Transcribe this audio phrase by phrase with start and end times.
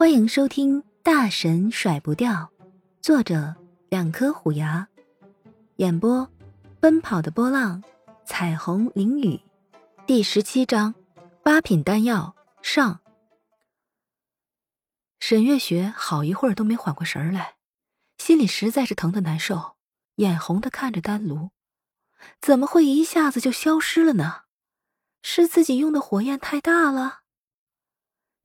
[0.00, 2.32] 欢迎收听《大神甩不掉》，
[3.02, 3.54] 作者
[3.90, 4.88] 两颗虎牙，
[5.76, 6.26] 演播
[6.80, 7.84] 奔跑的波浪，
[8.24, 9.38] 彩虹淋雨，
[10.06, 10.94] 第十七章
[11.42, 13.02] 八品丹药上。
[15.18, 17.56] 沈月雪好一会儿都没缓过神来，
[18.16, 19.76] 心里实在是疼的难受，
[20.14, 21.50] 眼红的看着丹炉，
[22.40, 24.44] 怎么会一下子就消失了呢？
[25.22, 27.20] 是自己用的火焰太大了？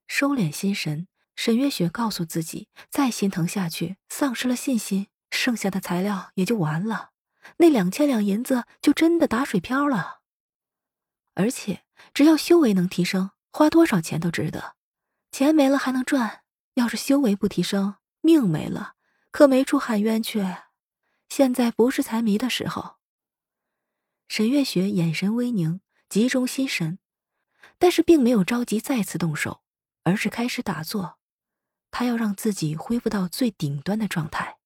[0.06, 1.08] 收敛心神。
[1.36, 7.12] 沈月雪告诉自己，再心疼下去，丧失了信心，剩下的材料也就完了，
[7.58, 10.22] 那两千两银子就真的打水漂了。
[11.34, 11.84] 而且，
[12.14, 14.76] 只要修为能提升，花多少钱都值得。
[15.32, 16.44] 钱没了还能赚，
[16.76, 18.94] 要是修为不提升，命没了，
[19.32, 20.44] 可没处喊冤去。
[21.28, 22.96] 现在不是财迷的时候。
[24.30, 26.98] 沈月雪眼神微凝，集中心神，
[27.78, 29.62] 但是并没有着急再次动手，
[30.04, 31.20] 而是开始打坐。
[31.98, 34.58] 他要让自己恢复到最顶端的状态。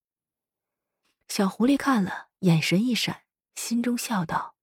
[1.27, 3.21] 小狐狸看了，眼神一闪，
[3.53, 4.55] 心中笑道：“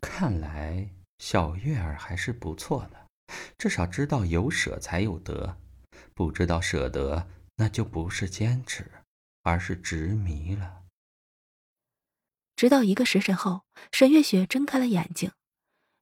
[0.00, 3.08] 看来小月儿还是不错的，
[3.58, 5.58] 至少知道有舍才有得，
[6.14, 8.88] 不知道舍得，那就不是坚持，
[9.42, 10.84] 而是执迷了。”
[12.54, 15.32] 直到一个时辰后，沈月雪睁开了眼睛，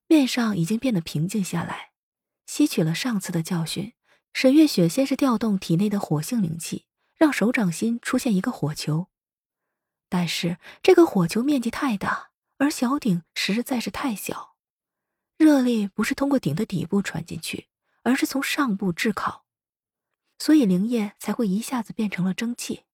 [0.05, 1.93] 面上已经变得平静下来，
[2.45, 3.95] 吸取了上次的教训。
[4.33, 6.85] 沈月雪先是调动体内的火性灵气，
[7.15, 9.07] 让手掌心出现一个火球。
[10.07, 14.55] 但是这个火球面积太大，而小鼎实在是太小，
[15.37, 17.67] 热力不是通过鼎的底部传进去，
[18.03, 19.45] 而是从上部炙烤，
[20.39, 22.85] 所以灵液才会一下子变成了蒸汽。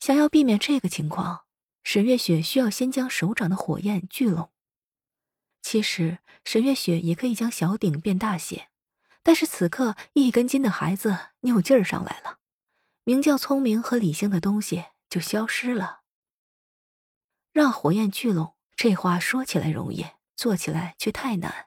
[0.00, 1.44] 想要避免这个情况，
[1.82, 4.50] 沈月雪需要先将手掌的火焰聚拢。
[5.62, 8.68] 其实沈月雪也可以将小鼎变大些。
[9.28, 12.38] 但是此刻，一根筋的孩子扭劲儿上来了，
[13.04, 16.00] 名叫聪明和理性的东西就消失了。
[17.52, 21.66] 让火焰聚拢，这话说起来容易，做起来却太难。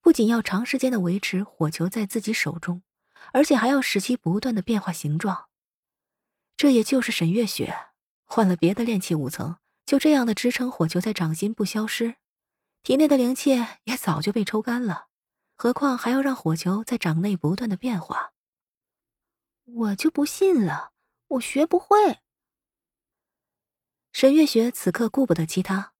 [0.00, 2.84] 不仅要长时间的维持火球在自己手中，
[3.32, 5.46] 而且还要使其不断的变化形状。
[6.56, 7.76] 这也就是沈月雪
[8.26, 12.18] 换了别的炼气五层，就这样的支撑火球在掌心不消失，
[12.84, 15.08] 体内的灵气也早就被抽干了。
[15.62, 18.32] 何况还要让火球在掌内不断的变化，
[19.64, 20.92] 我就不信了，
[21.28, 22.20] 我学不会。
[24.10, 25.92] 沈月雪此刻顾不得其他，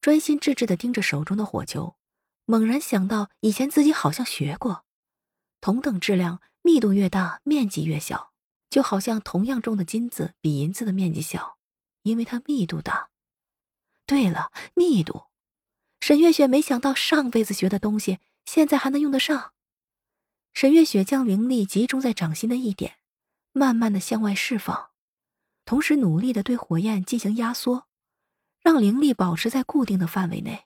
[0.00, 1.96] 专心致志的盯着手中的火球，
[2.44, 4.84] 猛然想到以前自己好像学过，
[5.60, 8.32] 同等质量，密度越大，面积越小，
[8.70, 11.58] 就好像同样重的金子比银子的面积小，
[12.02, 13.10] 因为它密度大。
[14.06, 15.24] 对了，密度，
[15.98, 18.20] 沈月雪没想到上辈子学的东西。
[18.48, 19.52] 现在还能用得上。
[20.54, 22.96] 沈月雪将灵力集中在掌心的一点，
[23.52, 24.88] 慢慢的向外释放，
[25.66, 27.88] 同时努力的对火焰进行压缩，
[28.62, 30.64] 让灵力保持在固定的范围内。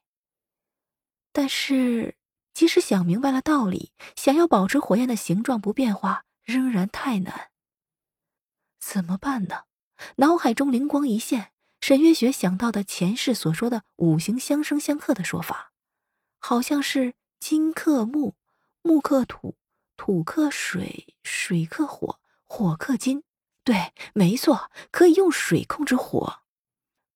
[1.32, 2.15] 但是，
[2.54, 7.50] 即使想明白了道理，想要保持火焰的形状不变化，仍然太难。
[8.78, 9.64] 怎么办呢？
[10.19, 11.50] 脑海中灵光一现，
[11.81, 15.72] 沈月雪想到的前世所说的五行相生相克的说法，
[16.38, 17.14] 好像是。
[17.43, 18.37] 金克木，
[18.83, 19.57] 木克土，
[19.97, 23.25] 土克水，水克火，火克金。
[23.65, 26.43] 对，没错，可以用水控制火。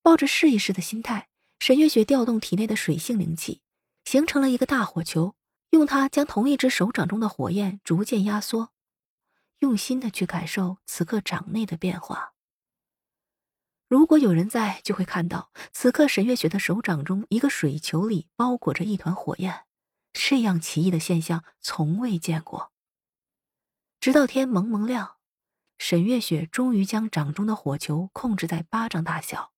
[0.01, 1.29] 抱着试一试的心态，
[1.59, 3.61] 沈月雪调动体内的水性灵气，
[4.03, 5.33] 形成了一个大火球，
[5.69, 8.73] 用它将同一只手掌中的火焰逐渐压缩，
[9.59, 12.33] 用心的去感受此刻掌内的变化。
[13.87, 19.63] 如果有人在，就会看到此刻沈月雪的手掌中一个水球里包裹着一团火焰。
[20.19, 22.71] 这样奇异的现象从未见过。
[23.99, 25.17] 直到天蒙蒙亮，
[25.77, 29.53] 沈月雪终于将掌中的火球控制在巴掌大小，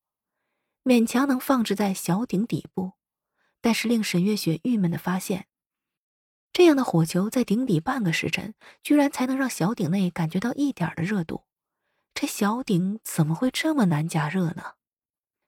[0.84, 2.94] 勉强能放置在小鼎底部。
[3.62, 5.48] 但是令沈月雪郁闷的发现，
[6.54, 8.54] 这样的火球在鼎底半个时辰，
[8.84, 11.46] 居然才能让小鼎内感觉到一点的热度。
[12.14, 14.76] 这小鼎怎么会这么难加热呢？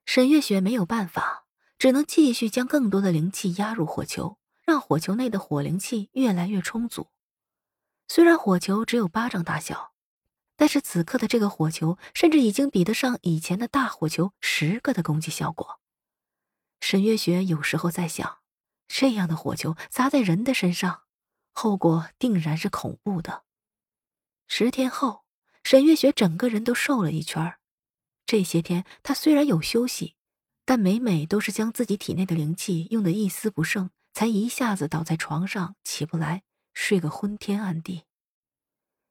[0.05, 1.45] 沈月雪没有办法，
[1.77, 4.37] 只能继续将更多的灵气压入火球。
[4.71, 7.09] 让火球内的火灵气越来越充足。
[8.07, 9.91] 虽然火球只有巴掌大小，
[10.55, 15.81] 但是此刻的这个火球甚至已经比得上以前的大火球十个的攻击效果。
[16.79, 18.37] 沈月雪有时候在想，
[18.87, 21.01] 这样的火球砸在人的身上，
[21.51, 23.43] 后果定然是恐怖的。
[24.47, 25.25] 十天后，
[25.65, 27.57] 沈月雪整个人都瘦了一圈
[28.25, 30.15] 这些天，她虽然有休息，
[30.63, 33.89] 但每每都是将自己体内的灵气用得一丝不剩。
[34.13, 36.43] 才一下子倒在床上起不来，
[36.73, 38.05] 睡个昏天暗地。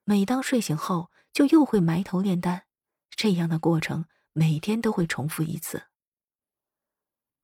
[0.04, 2.64] 每当睡醒后，就又会埋头炼丹，
[3.10, 5.84] 这样的过程每天都会重复一次。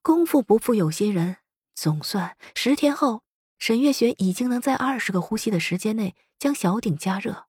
[0.03, 1.39] 功夫不负有心人，
[1.75, 3.23] 总算十天后，
[3.59, 7.47] 沈月雪已经能在二十个呼吸的时间内将小鼎加热。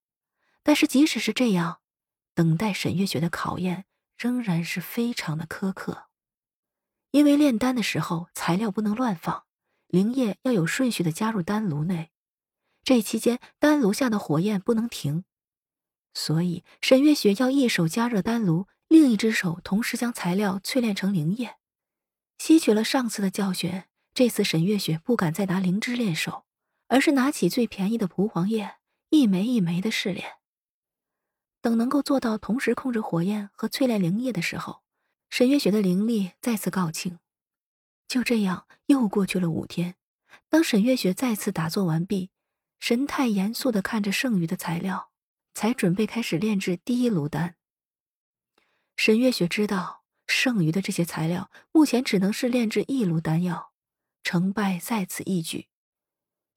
[0.64, 1.82] 但是即使是这样，
[2.36, 3.86] 等待沈月雪的考验
[4.18, 6.10] 仍然是非常的苛刻，
[7.12, 9.47] 因为炼丹的时候材料不能乱放，
[9.88, 12.12] 灵液要有顺序的加入丹炉内，
[12.84, 15.24] 这期间丹炉下的火焰不能停，
[16.14, 21.56] 所以沈月雪要一手加热丹炉，另一只手同时将材料淬炼成灵液。
[22.38, 26.46] 吸取了上次的教训，这次沈月雪不敢再拿灵芝练手，
[26.88, 28.78] 而是拿起最便宜的蒲黄叶，
[29.10, 30.34] 一枚一枚的试炼。
[31.62, 34.84] 等能够做到同时控制火焰和淬炼灵液的时候，
[35.30, 37.18] 沈月雪的灵力再次告罄。
[38.08, 39.96] 就这样，又过去了五天。
[40.50, 42.32] 当沈月雪再次打坐完毕，
[42.80, 45.12] 神态严肃的看着剩余的材料，
[45.54, 47.56] 才准备开始炼制第一炉丹。
[48.96, 49.98] 沈月雪知道。
[50.30, 53.72] 剩余的这些材料，目前只能是炼制一炉丹药，
[54.24, 55.70] 成败在此一举。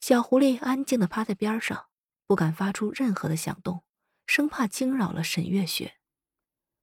[0.00, 1.86] 小狐狸安静的趴在边上，
[2.26, 3.84] 不敢发出任何的响动，
[4.26, 5.98] 生怕惊扰了沈月雪。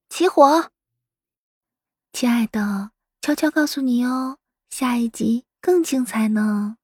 [0.07, 0.71] 起火！
[2.13, 6.77] 亲爱的，悄悄告诉你哦，下一集更精彩呢。